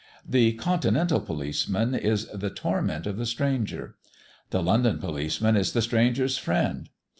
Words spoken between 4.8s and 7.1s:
policeman is the stranger's friend.